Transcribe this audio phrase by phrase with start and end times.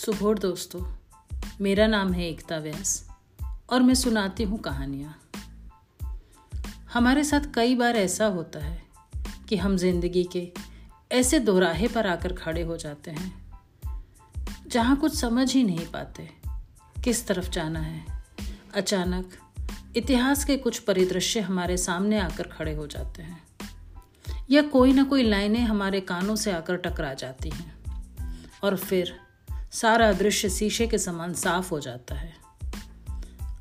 [0.00, 0.80] सुबह दोस्तों,
[1.60, 3.08] मेरा नाम है एकता व्यास
[3.70, 5.18] और मैं सुनाती हूँ कहानियाँ।
[6.92, 8.82] हमारे साथ कई बार ऐसा होता है
[9.48, 10.52] कि हम ज़िंदगी के
[11.12, 13.52] ऐसे दोराहे पर आकर खड़े हो जाते हैं,
[14.66, 16.28] जहाँ कुछ समझ ही नहीं पाते
[17.04, 18.04] किस तरफ़ जाना है।
[18.74, 19.30] अचानक
[19.96, 23.42] इतिहास के कुछ परिदृश्य हमारे सामने आकर खड़े हो जाते हैं,
[24.50, 27.74] या कोई ना कोई लाइनें हमारे कानों से आकर टकरा जाती हैं,
[28.64, 29.18] और फिर
[29.72, 32.32] सारा दृश्य शीशे के समान साफ़ हो जाता है।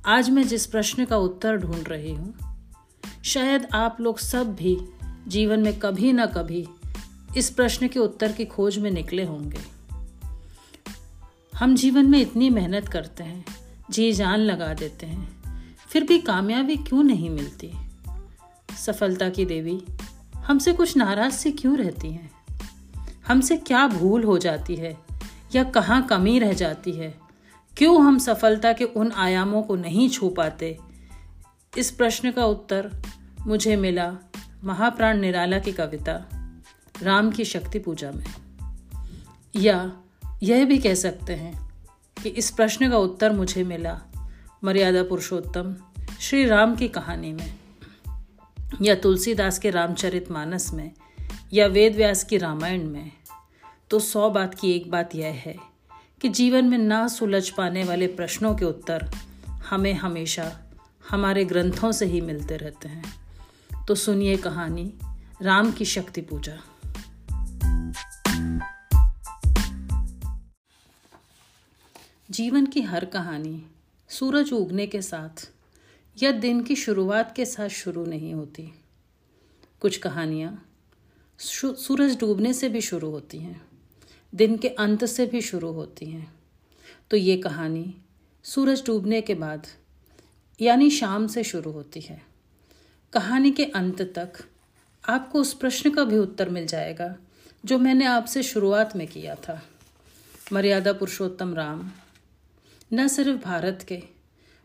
[0.06, 2.34] आज मैं जिस प्रश्न का उत्तर ढूंढ रही हूँ,
[3.24, 4.78] शायद आप लोग सब भी
[5.28, 6.68] जीवन में कभी ना कभी
[7.38, 9.60] इस प्रश्न के उत्तर की खोज में निकले होंगे।
[11.54, 13.46] हम जीवन में इतनी मेहनत करते हैं,
[13.90, 15.44] जी जान लगा देते हैं,
[15.90, 17.72] फिर भी कामयाबी क्यों नहीं मिलती?
[18.78, 19.82] सफलता की देवी,
[20.36, 22.32] हमसे कुछ नाराज़ से क्यों रहती हैं?
[23.28, 25.09] हमसे क्या भूल हो जाती है?
[25.56, 27.20] या कहाँ कमी रह जाती है?
[27.78, 30.78] क्यों हम सफलता के उन आयामों को नहीं छू पाते?
[31.78, 33.02] इस प्रश्न का उत्तर
[33.48, 34.18] मुझे मिला
[34.64, 36.30] महाप्राण निराला की कविता,
[37.02, 38.26] राम की शक्ति पूजा में।
[39.56, 39.94] या
[40.44, 41.72] यह भी कह सकते हैं
[42.24, 44.02] कि इस प्रश्न का उत्तर मुझे मिला
[44.64, 45.76] मर्यादा पुरुषोत्तम
[46.20, 47.60] श्री राम की कहानी में।
[48.82, 50.92] या तुलसीदास के रामचरित मानस में
[51.54, 53.12] या वेद व्यास की रामायण में।
[53.90, 55.58] तो सौ बात की एक बात यह है
[56.22, 59.12] कि जीवन में ना सुलझ पाने वाले प्रश्नों के उत्तर
[59.70, 60.60] हमें हमेशा
[61.10, 63.14] हमारे ग्रंथों से ही मिलते रहते हैं।
[63.88, 64.94] तो सुनिए कहानी,
[65.42, 66.58] राम की शक्ति पूजा।
[72.32, 73.66] जीवन की हर कहानी
[74.10, 75.52] सूरज उगने के साथ
[76.24, 78.74] या दिन की शुरुआत के साथ शुरू नहीं होती।
[79.80, 80.66] कुछ कहानियाँ
[81.40, 83.69] सूरज डूबने से भी शुरू होती हैं।
[84.36, 86.34] दिन के अंत से भी शुरू होती हैं।
[87.12, 87.96] तो ये कहानी
[88.44, 89.68] सूरज डूबने के बाद,
[90.62, 92.22] यानी शाम से शुरू होती है।
[93.14, 94.34] कहानी के अंत तक
[95.10, 97.16] आपको उस प्रश्न का भी उत्तर मिल जाएगा,
[97.66, 99.64] जो मैंने आपसे शुरुआत में किया था।
[100.54, 101.92] मर्यादा पुरुषोत्तम राम
[102.94, 104.04] न सिर्फ़ भारत के,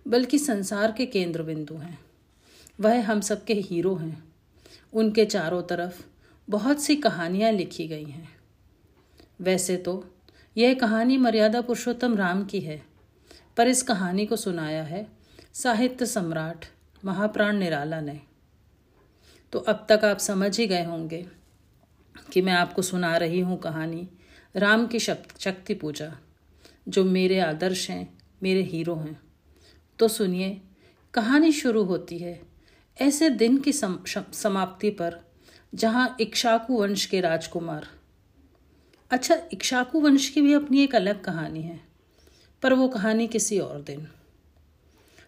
[0.08, 1.98] बल्कि संसार के केंद्र बिंदु हैं।
[2.81, 4.25] वह हम सबके हीरो हैं।
[4.92, 6.02] उनके चारों तरफ़
[6.50, 8.44] बहुत सी कहानियाँ लिखी गई हैं।
[9.44, 9.93] वैसे तो
[10.56, 12.82] यह कहानी मर्यादा पुरुषोत्तम राम की है
[13.56, 15.06] पर इस कहानी को सुनाया है
[15.55, 16.66] साहित्य सम्राट
[17.05, 18.21] महाप्राण निराला ने।
[19.53, 21.27] तो अब तक आप समझ ही गए होंगे
[22.32, 24.09] कि मैं आपको सुना रही हूँ कहानी
[24.56, 26.12] राम की शक्ति पूजा
[26.88, 29.21] जो मेरे आदर्श हैं मेरे हीरो हैं।
[29.99, 30.61] तो सुनिए
[31.15, 32.41] कहानी शुरू होती है
[33.00, 33.99] ऐसे दिन की सम,
[34.32, 35.21] समाप्ति पर
[35.75, 37.87] जहाँ इक्शाकु वंश के राजकुमार
[39.10, 41.81] अच्छा इक्शाकु वंश की भी अपनी एक अलग कहानी है,
[42.62, 44.06] पर वो कहानी किसी और दिन।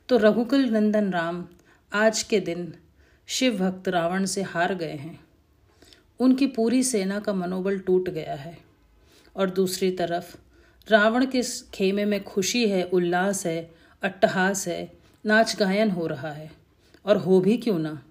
[0.09, 1.45] तो रघुकुल नंदन राम
[1.93, 2.75] आज के दिन
[3.27, 5.21] शिव भक्त रावण से हार गए हैं।
[6.21, 8.59] उनकी पूरी सेना का मनोबल टूट गया है,
[9.37, 10.37] और दूसरी तरफ़
[10.89, 11.43] रावण के
[11.75, 14.93] खेमे में खुशी है, उल्लास है, अट्टहास है,
[15.27, 16.51] नाच गायन हो रहा है,
[17.05, 18.03] और हो भी क्यों ना?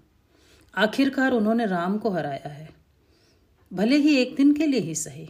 [0.78, 2.70] आखिरकार उन्होंने राम को हराया है।
[3.74, 5.30] भले ही एक दिन के लिए ही सही।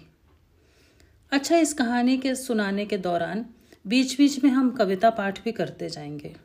[1.31, 3.45] अच्छा इस कहानी के सुनाने के दौरान
[3.87, 6.35] बीच बीच में हम कविता पाठ भी करते जाएँगे।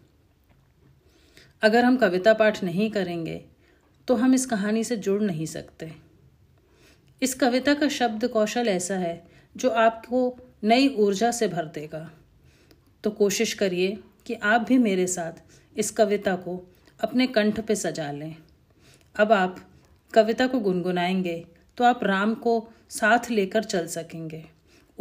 [1.62, 3.36] अगर हम कविता पाठ नहीं करेंगे
[4.08, 5.92] तो हम इस कहानी से जुड़ नहीं सकते।
[7.22, 9.26] इस कविता का शब्द कौशल ऐसा है,
[9.56, 12.10] जो आपको नई ऊर्जा से भर देगा।
[13.04, 15.42] तो कोशिश करिए कि आप भी मेरे साथ
[15.76, 16.60] इस कविता को
[17.00, 18.36] अपने कंठ पे सजा लें।
[19.16, 19.60] अब आप
[20.12, 21.44] कविता को गुनगुनाएँगे
[21.78, 24.44] तो आप राम को साथ लेकर चल सकेंगे।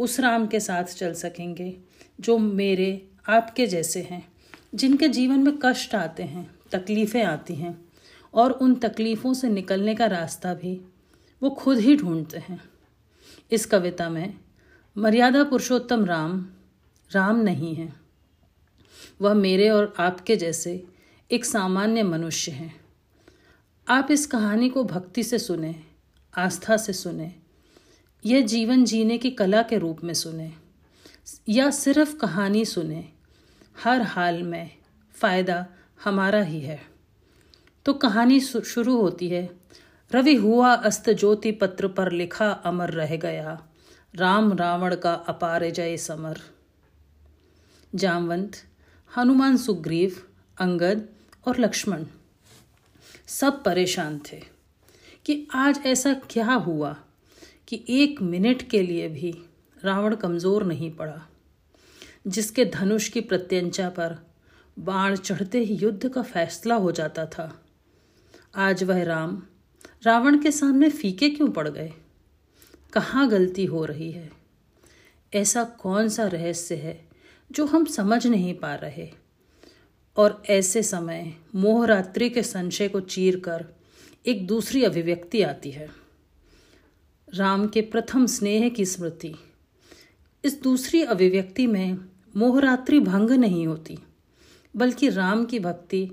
[0.00, 1.78] उस राम के साथ चल सकेंगे,
[2.20, 4.32] जो मेरे, आपके जैसे हैं,
[4.74, 7.88] जिनके जीवन में कष्ट आते हैं, तकलीफ़ें आती हैं,
[8.34, 10.80] और उन तकलीफ़ों से निकलने का रास्ता भी
[11.42, 12.62] वो खुद ही ढूंढते हैं।
[13.50, 14.34] इस कविता में,
[14.98, 16.46] मर्यादा पुरुषोत्तम राम
[17.12, 17.92] राम नहीं है।
[19.22, 20.86] वह मेरे और आपके जैसे
[21.30, 22.80] एक सामान्य मनुष्य हैं।
[23.88, 25.74] आप इस कहानी को भक्ति से सुने,
[26.38, 27.34] आस्था से सुने
[28.24, 30.52] यह जीवन जीने की कला के रूप में सुने,
[31.48, 33.04] या सिर्फ़ कहानी सुने,
[33.84, 34.70] हर हाल में
[35.14, 35.66] फ़ायदा
[36.04, 36.80] हमारा ही है।
[37.86, 39.48] तो कहानी शुरू होती है,
[40.12, 43.62] रवि हुआ अस्त ज्योति पत्र पर लिखा अमर रह गया,
[44.14, 46.40] राम रावण का अपार जय समर।
[47.94, 48.56] जामवंत,
[49.10, 50.22] हनुमान सुग्रीव,
[50.58, 51.08] अंगद
[51.46, 52.04] और लक्ष्मण
[53.26, 54.42] सब परेशान थे
[55.24, 56.96] कि आज ऐसा क्या हुआ?
[57.70, 59.38] कि एक मिनट के लिए भी
[59.84, 61.26] रावण कमज़ोर नहीं पड़ा,
[62.26, 64.16] जिसके धनुष की प्रत्यंचा पर
[64.78, 67.64] बाण चढ़ते ही युद्ध का फैसला हो जाता था।
[68.56, 69.42] आज वह राम,
[70.02, 71.92] रावण के सामने फीके क्यों पड़ गए?
[72.92, 74.30] कहाँ गलती हो रही है?
[75.34, 77.08] ऐसा कौन सा रहस्य है
[77.52, 79.10] जो हम समझ नहीं पा रहे?
[80.16, 83.66] और ऐसे समय मोहरात्रि के संशय को चीर कर
[84.26, 85.88] एक दूसरी अभिव्यक्ति आती है।
[87.34, 89.34] राम के प्रथम स्नेह की स्मृति।
[90.44, 91.98] इस दूसरी अभिव्यक्ति में
[92.36, 93.98] मोहरात्रि भंग नहीं होती,
[94.76, 96.08] बल्कि राम की भक्ति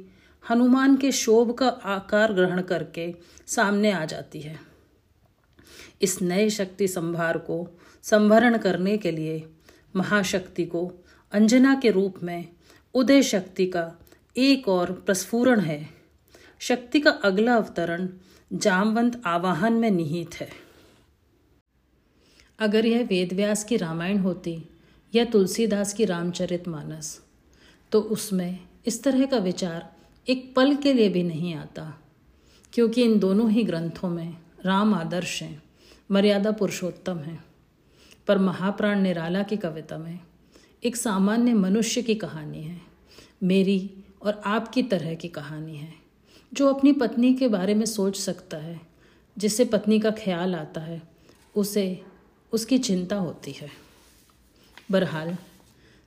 [0.50, 3.14] हनुमान के शोभ का आकार ग्रहण करके
[3.48, 4.60] सामने आ जाती है।
[6.02, 7.68] इस नए शक्ति संभार को
[8.04, 9.50] संभरण करने के लिए
[9.96, 10.92] महाशक्ति को
[11.32, 12.48] अंजना के रूप में
[12.94, 13.92] उदय शक्ति का
[14.38, 15.90] एक और प्रस्फुरण है।
[16.60, 18.10] शक्ति का अगला अवतरण
[18.54, 20.67] जामवंत आवाहन में निहित है।
[22.60, 24.58] अगर यह वेदव्यास की रामायण होती
[25.14, 27.20] या तुलसीदास की रामचरित मानस
[27.92, 29.90] तो उसमें इस तरह का विचार
[30.28, 31.94] एक पल के लिए भी नहीं आता,
[32.74, 35.62] क्योंकि इन दोनों ही ग्रंथों में राम आदर्श हैं,
[36.12, 37.44] मर्यादा पुरुषोत्तम हैं।
[38.28, 40.20] पर महाप्राण निराला की कविता में
[40.84, 42.82] एक सामान्य मनुष्य की कहानी है,
[43.44, 43.90] मेरी
[44.22, 45.94] और आपकी तरह की कहानी है,
[46.52, 48.80] जो अपनी पत्नी के बारे में सोच सकता है,
[49.38, 51.02] जिसे पत्नी का ख्याल आता है,
[51.56, 52.02] उसे
[52.52, 53.70] उसकी चिंता होती है।
[54.92, 55.38] बहरहाल,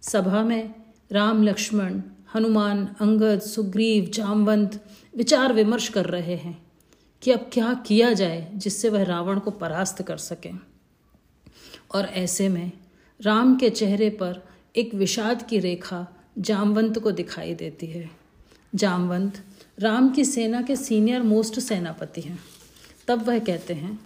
[0.01, 0.75] सभा में
[1.13, 2.03] राम, लक्ष्मण,
[2.35, 6.67] हनुमान, अंगद, सुग्रीव, जामवंत विचार विमर्श कर रहे हैं
[7.23, 10.51] कि अब क्या किया जाए जिससे वह रावण को परास्त कर सके।
[11.95, 12.73] और ऐसे में
[13.21, 16.07] राम के चेहरे पर एक विषाद की रेखा
[16.39, 18.11] जामवंत को दिखाई देती है।
[18.75, 19.45] जामवंत
[19.79, 22.39] राम की सेना के सीनियर मोस्ट सेनापति हैं।
[23.09, 24.01] तब वह कहते हैं,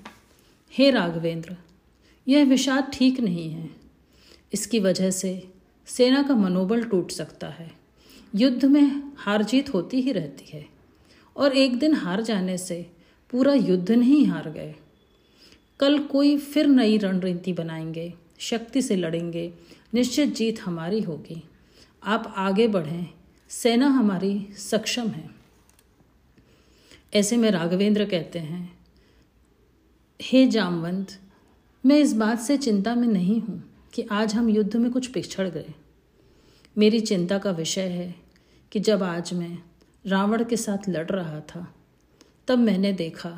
[0.73, 1.57] हे राघवेंद्र
[2.29, 3.71] यह विषाद ठीक नहीं है।
[4.53, 5.49] इसकी वजह से
[5.87, 7.73] सेना का मनोबल टूट सकता है।
[8.35, 10.67] युद्ध में हार जीत होती ही रहती है।
[11.37, 12.91] और एक दिन हार जाने से
[13.31, 14.75] पूरा युद्ध नहीं हार गए।
[15.81, 19.55] कल कोई फिर नई रणनीति बनाएँगे, शक्ति से लड़ेंगे,
[19.95, 21.43] निश्चित जीत हमारी होगी।
[22.05, 23.07] आप आगे बढ़ें,
[23.49, 25.31] सेना हमारी सक्षम है।
[27.15, 28.79] ऐसे में राघवेंद्र कहते हैं,
[30.23, 31.21] हे जामवंत
[31.85, 33.63] मैं इस बात से चिंता में नहीं हूँ
[33.95, 35.73] कि आज हम युद्ध में कुछ पिछड़ गए।
[36.77, 38.15] मेरी चिंता का विषय है
[38.73, 39.59] कि जब आज मैं
[40.05, 41.67] रावण के साथ लड़ रहा था,
[42.49, 43.33] तब मैंने देखा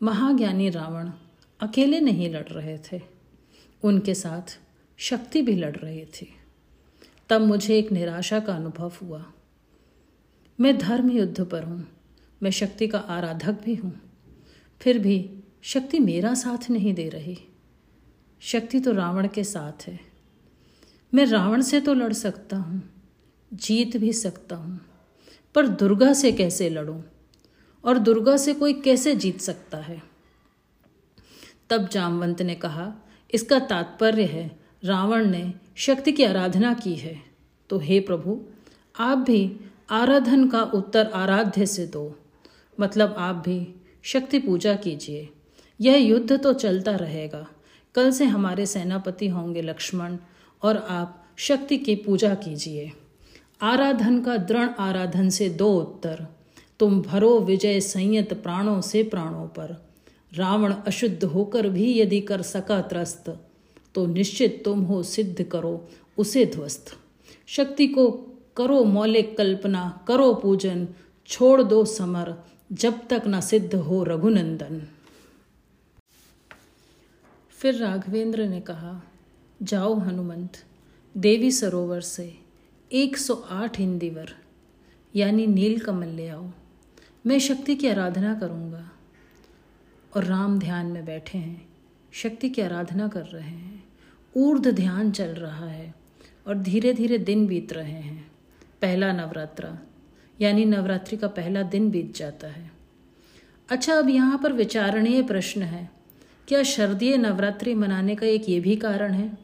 [0.00, 1.10] महाज्ञानी रावण
[1.60, 3.00] अकेले नहीं लड़ रहे थे।
[3.82, 4.58] उनके साथ
[4.98, 6.28] शक्ति भी लड़ रही थी।
[7.30, 9.24] तब मुझे एक निराशा का अनुभव हुआ।
[10.58, 11.86] मैं धर्म युद्ध पर हूँ,
[12.42, 13.94] मैं शक्ति का आराधक भी हूँ,
[14.80, 15.18] फिर भी
[15.62, 17.38] शक्ति मेरा साथ नहीं दे रही।
[18.42, 20.00] शक्ति तो रावण के साथ है।
[21.14, 22.82] मैं रावण से तो लड़ सकता हूँ,
[23.52, 24.80] जीत भी सकता हूँ,
[25.54, 27.02] पर दुर्गा से कैसे लड़ूं?
[27.84, 30.02] और दुर्गा से कोई कैसे जीत सकता है?
[31.70, 32.94] तब जामवंत ने कहा,
[33.34, 37.22] इसका तात्पर्य है, रावण ने शक्ति की आराधना की है।
[37.68, 38.40] तो हे प्रभु,
[38.98, 39.60] आप भी
[39.90, 42.18] आराधन का उत्तर आराध्य से दो।
[42.80, 45.28] मतलब आप भी शक्ति पूजा कीजिए।
[45.80, 47.48] यह युद्ध तो चलता रहेगा।
[47.94, 50.16] कल से हमारे सेनापति होंगे लक्ष्मण
[50.62, 52.90] और आप शक्ति की पूजा कीजिए।
[53.62, 56.26] आराधन का दृढ़ आराधन से दो उत्तर।
[56.78, 59.76] तुम भरो विजय संयत प्राणों से प्राणों पर।
[60.34, 63.28] रावण अशुद्ध होकर भी यदि कर सका त्रस्त
[63.94, 66.96] तो निश्चित तुम हो सिद्ध करो, उसे ध्वस्त।
[67.46, 68.10] शक्ति को
[68.56, 70.88] करो मौलिक कल्पना, करो पूजन,
[71.26, 72.34] छोड़ दो समर,
[72.72, 74.82] जब तक न सिद्ध हो रघुनंदन।
[77.62, 79.02] फिर राघवेंद्र ने कहा,
[79.62, 80.52] जाओ हनुमंत,
[81.16, 82.38] देवी सरोवर से
[82.92, 84.32] 108 हिंदीवर
[85.16, 86.50] यानी नील कमल ले आओ।
[87.26, 88.90] मैं शक्ति की आराधना करूँगा
[90.16, 91.68] और राम ध्यान में बैठे हैं,
[92.12, 93.84] शक्ति की आराधना कर रहे हैं।
[94.36, 95.94] ऊर्ध ध्यान चल रहा है
[96.46, 98.32] और धीरे धीरे दिन बीत रहे हैं।
[98.82, 99.78] पहला नवरात्रा,
[100.40, 102.70] यानी नवरात्रि का पहला दिन बीत जाता है।
[103.68, 106.01] अच्छा अब यहाँ पर विचारणीय प्रश्न है।
[106.52, 109.38] क्या शरदीय नवरात्रि मनाने का एक ये भी कारण है?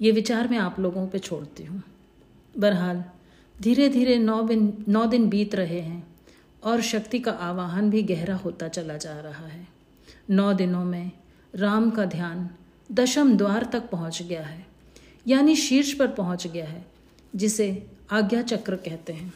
[0.00, 1.82] ये विचार मैं आप लोगों पे छोड़ती हूँ।
[2.58, 3.04] बहरहाल
[3.56, 6.02] धीरे धीरे नौ दिन नौ दिन बीत रहे हैं
[6.62, 9.66] और शक्ति का आवाहन भी गहरा होता चला जा रहा है।
[10.30, 11.10] नौ दिनों में
[11.54, 12.48] राम का ध्यान
[12.92, 14.66] दशम द्वार तक पहुँच गया है,
[15.26, 16.86] यानी शीर्ष पर पहुँच गया है,
[17.36, 19.32] जिसे आज्ञा चक्र कहते हैं।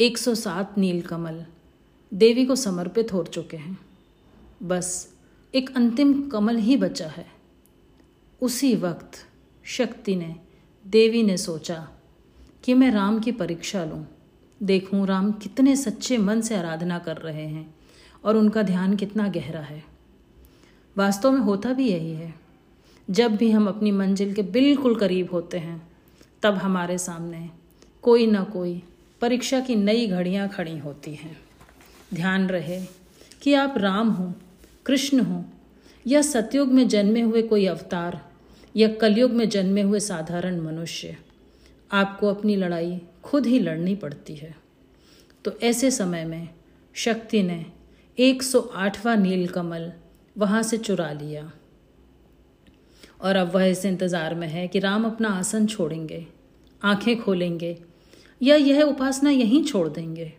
[0.00, 1.44] 107 नील कमल
[2.12, 3.78] देवी को समर्पित हो चुके हैं।
[4.62, 5.13] बस
[5.54, 7.26] एक अंतिम कमल ही बचा है।
[8.42, 9.10] उसी वक्त
[9.64, 10.36] शक्ति ने,
[10.86, 11.88] देवी ने सोचा
[12.64, 14.06] कि मैं राम की परीक्षा लूँ।
[14.62, 17.74] देखूँ राम कितने सच्चे मन से आराधना कर रहे हैं
[18.24, 19.84] और उनका ध्यान कितना गहरा है।
[20.96, 22.34] वास्तव में होता भी यही है।
[23.10, 25.88] जब भी हम अपनी मंजिल के बिल्कुल करीब होते हैं,
[26.42, 27.50] तब हमारे सामने
[28.02, 28.82] कोई ना कोई
[29.20, 31.40] परीक्षा की नई घड़ियाँ खड़ी होती हैं।
[32.14, 32.86] ध्यान रहे
[33.42, 34.34] कि आप राम हो
[34.86, 35.44] कृष्ण हो,
[36.06, 38.30] या सतयुग में जन्मे हुए कोई अवतार,
[38.76, 41.16] या कलयुग में जन्मे हुए साधारण मनुष्य,
[41.92, 44.56] आपको अपनी लड़ाई खुद ही लड़नी पड़ती है।
[45.44, 46.48] तो ऐसे समय में
[46.94, 47.66] शक्ति ने
[48.18, 49.92] 108वां नील कमल
[50.38, 51.52] वहाँ से चुरा लिया।
[53.20, 56.26] और अब वह इस इंतज़ार में है कि राम अपना आसन छोड़ेंगे,
[56.84, 57.78] आँखें खोलेंगे,
[58.42, 60.32] या यह उपासना यहीं छोड़ देंगे।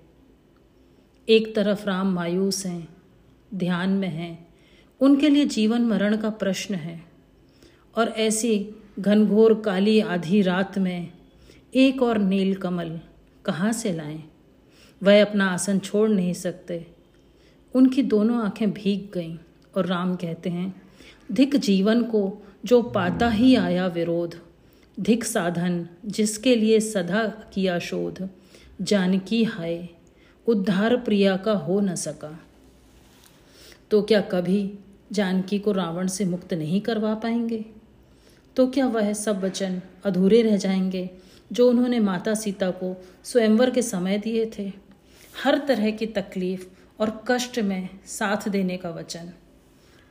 [1.29, 2.94] एक तरफ़ राम मायूस हैं
[3.55, 4.47] ध्यान में हैं।
[4.99, 7.03] उनके लिए जीवन मरण का प्रश्न है।
[7.97, 8.69] और ऐसी
[8.99, 11.11] घनघोर काली आधी रात में
[11.75, 12.99] एक और नील कमल
[13.45, 14.23] कहाँ से लाएँ?
[15.03, 16.87] वह अपना आसन छोड़ नहीं सकते।
[17.73, 19.37] उनकी दोनों आँखें भीग गईं
[19.77, 20.81] और राम कहते हैं,
[21.31, 24.39] धिक जीवन को जो पाता ही आया विरोध।
[24.99, 28.29] धिक साधन जिसके लिए सदा किया शोध।
[28.81, 29.89] जानकी हाय,
[30.47, 32.39] उद्धार प्रिया का हो न सका।
[33.91, 34.79] तो क्या कभी
[35.11, 37.65] जानकी को रावण से मुक्त नहीं करवा पाएँगे?
[38.55, 41.09] तो क्या वह सब वचन अधूरे रह जाएँगे
[41.53, 44.71] जो उन्होंने माता सीता को स्वयंवर के समय दिए थे?
[45.43, 46.67] हर तरह की तकलीफ़
[46.99, 49.31] और कष्ट में साथ देने का वचन।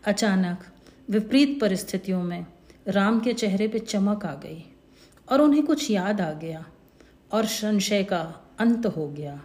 [0.04, 0.58] अचानक
[1.10, 2.46] विपरीत परिस्थितियों में
[2.88, 4.64] राम के चेहरे पे चमक आ गई
[5.32, 6.66] और उन्हें कुछ याद आ गया
[7.32, 9.42] और संशय का अंत हो गया।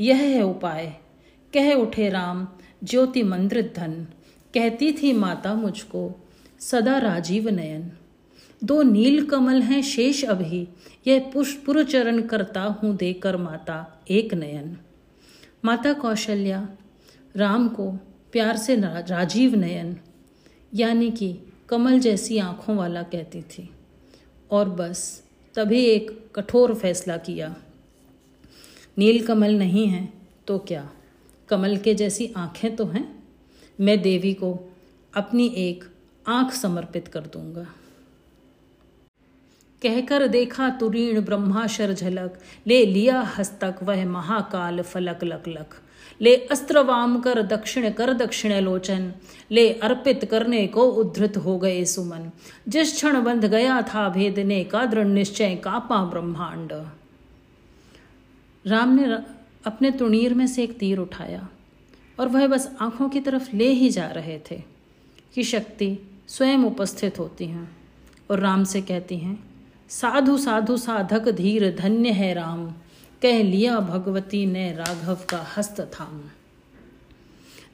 [0.00, 0.96] यह है उपाय।
[1.54, 2.48] कह उठे राम
[2.86, 4.06] ज्योति मंद्रित धन
[4.54, 6.28] कहती थी माता मुझको,
[6.60, 7.92] सदा राजीव नयन।
[8.64, 10.68] दो नील कमल हैं शेष अभी,
[11.06, 14.76] यह पुष्पुरचरण करता हूँ देकर माता, एक नयन।
[15.64, 16.68] माता कौशल्या,
[17.36, 17.90] राम को
[18.32, 19.96] प्यार से राजीव नयन।
[20.74, 21.36] यानी कि
[21.68, 23.70] कमल जैसी आँखों वाला कहती थी।
[24.50, 25.24] और बस,
[25.54, 27.56] तभी एक कठोर फैसला किया।
[28.98, 30.12] नील कमल नहीं है
[30.46, 30.90] तो क्या?
[31.48, 33.08] कमल के जैसी आँखें तो हैं,
[33.80, 34.52] मैं देवी को
[35.14, 35.84] अपनी एक
[36.26, 37.66] आँख समर्पित कर दूँगा।
[39.82, 45.74] कहकर देखा तुरीण ब्रह्माशर झलक ले लिया हस्तक वह महाकाल फलक लक लक।
[46.20, 49.12] ले अस्त्र वाम कर दक्षिण कर दक्षिण लोचन,
[49.50, 52.30] ले अर्पित करने को उद्धृत हो गए सुमन।
[52.68, 56.72] जिस क्षण बंध गया था भेदने का दृढ़ निश्चय कापा ब्रह्मांड।
[58.64, 59.06] राम ने
[59.66, 61.48] अपने तुणीर में से एक तीर उठाया
[62.20, 64.62] और वह बस आँखों की तरफ़ ले ही जा रहे थे
[65.34, 67.76] कि शक्ति स्वयं उपस्थित होती हैं
[68.30, 69.50] और राम से कहती हैं,
[69.88, 72.70] साधु साधु, साधक, धीर, धन्य है राम,
[73.22, 76.22] कह लिया भगवती ने राघव का हस्त थाम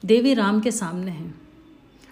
[0.05, 1.41] देवी राम के सामने हैं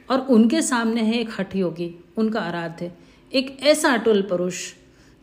[0.09, 2.91] और उनके सामने है एक हठ योगी, उनका आराध्य,
[3.33, 4.73] एक ऐसा अटुल पुरुष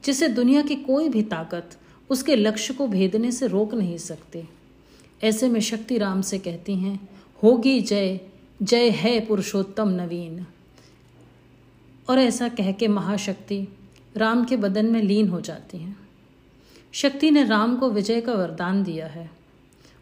[0.05, 1.78] जिसे दुनिया की कोई भी ताकत
[2.11, 4.49] उसके लक्ष्य को भेदने से रोक नहीं सकते।
[5.23, 7.09] ऐसे में शक्ति राम से कहती हैं,
[7.43, 8.21] होगी जय
[8.63, 10.47] जय है पुरुषोत्तम नवीन।
[12.11, 13.69] और ऐसा कह के महाशक्ति
[14.17, 16.09] राम के बदन में लीन हो जाती हैं।
[16.93, 19.31] शक्ति ने राम को विजय का वरदान दिया है।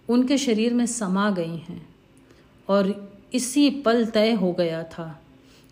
[0.08, 1.88] उनके शरीर में समा गई हैं
[2.68, 5.22] और इसी पल तय हो गया था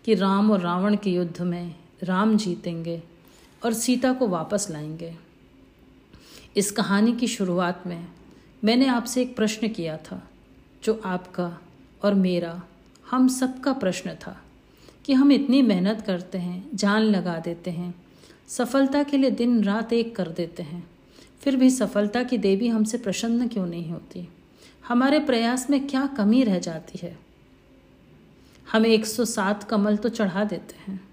[0.05, 3.03] कि राम और रावण के युद्ध में राम जीतेंगे
[3.65, 5.24] और सीता को वापस लाएँगे।
[6.57, 8.07] इस कहानी की शुरुआत में
[8.63, 10.29] मैंने आपसे एक प्रश्न किया था,
[10.83, 11.61] जो आपका
[12.03, 12.63] और मेरा,
[13.11, 14.41] हम सबका प्रश्न था,
[15.05, 17.95] कि हम इतनी मेहनत करते हैं, जान लगा देते हैं,
[18.47, 20.89] सफलता के लिए दिन रात एक कर देते हैं,
[21.41, 24.29] फिर भी सफलता की देवी हमसे प्रसन्न क्यों नहीं होती?
[24.87, 27.19] हमारे प्रयास में क्या कमी रह जाती है?
[28.71, 31.07] हम 107 कमल तो चढ़ा देते हैं,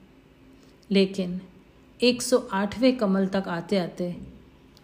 [0.91, 1.41] लेकिन
[2.03, 4.32] 108वें कमल तक आते आते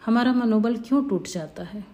[0.09, 1.85] हमारा मनोबल क्यों टूट जाता है?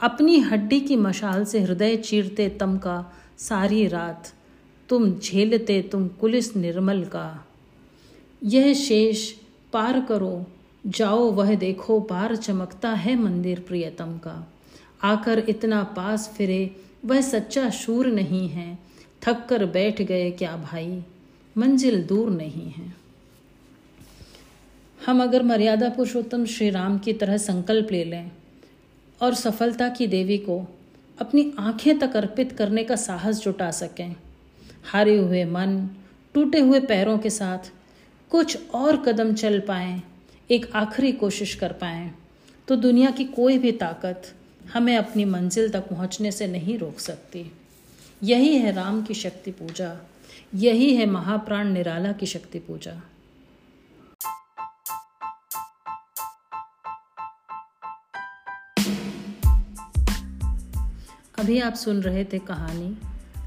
[0.00, 4.32] अपनी हड्डी की मशाल से हृदय चीरते तम का सारी रात,
[4.88, 7.46] तुम झेलते तुम कुलिस निर्मल का।
[8.44, 9.32] यह शेष
[9.72, 10.46] पार करो,
[10.86, 14.52] जाओ वह देखो पार चमकता है मंदिर प्रियतम का।
[15.02, 18.78] आकर इतना पास फिरे, वह सच्चा शूर नहीं है
[19.22, 21.02] थक कर बैठ गए क्या भाई?
[21.58, 23.01] मंजिल दूर नहीं है।
[25.06, 28.30] हम अगर मर्यादा पुरुषोत्तम श्री राम की तरह संकल्प ले लें
[29.20, 30.58] और सफलता की देवी को
[31.18, 34.14] अपनी आँखें तक अर्पित करने का साहस जुटा सकें,
[34.84, 35.88] हारे हुए मन,
[36.34, 37.72] टूटे हुए पैरों के साथ
[38.30, 40.02] कुछ और कदम चल पाएँ,
[40.50, 42.10] एक आखिरी कोशिश कर पाएँ
[42.68, 44.32] तो दुनिया की कोई भी ताकत
[44.74, 47.50] हमें अपनी मंजिल तक पहुँचने से नहीं रोक सकती।
[48.22, 49.96] यही है राम की शक्ति पूजा,
[50.54, 53.00] यही है महाप्राण निराला की शक्ति पूजा।
[61.42, 62.98] अभी आप सुन रहे थे कहानी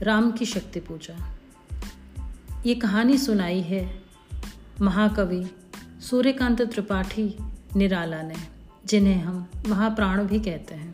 [0.02, 1.14] राम की शक्ति पूजा।
[2.66, 4.04] ये कहानी सुनाई है
[4.82, 5.44] महाकवि
[6.02, 7.38] सूर्यकांत त्रिपाठी
[7.75, 8.36] निराला ने,
[8.86, 10.94] जिन्हें हम महाप्राण भी कहते हैं।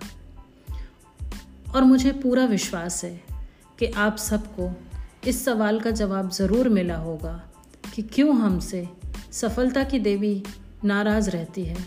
[1.76, 3.22] और मुझे पूरा विश्वास है
[3.80, 4.72] कि आप सबको
[5.28, 7.44] इस सवाल का जवाब ज़रूर मिला होगा
[7.96, 8.90] कि क्यों हमसे
[9.32, 10.44] सफलता की देवी
[10.86, 11.78] नाराज़ रहती है,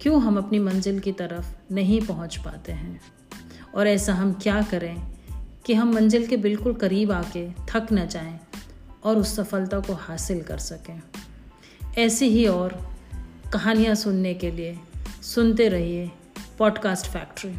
[0.00, 3.00] क्यों हम अपनी मंजिल की तरफ़ नहीं पहुँच पाते हैं।
[3.76, 5.06] और ऐसा हम क्या करें
[5.66, 8.40] कि हम मंजिल के बिल्कुल करीब आके थक न जाएँ
[9.04, 11.02] और उस सफलता को हासिल कर सकें।
[11.98, 12.96] ऐसी ही और
[13.52, 14.78] कहानियाँ सुनने के लिए
[15.22, 16.10] सुनते रहिए
[16.58, 17.54] पॉडकास्ट फैक्ट्री।